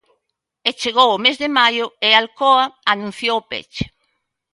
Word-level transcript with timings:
E 0.69 0.71
chegou 0.81 1.09
o 1.13 1.21
mes 1.25 1.37
de 1.43 1.49
maio 1.59 1.85
e 2.07 2.09
Alcoa 2.13 2.65
anunciou 2.93 3.35
o 3.39 3.47
peche. 3.51 3.85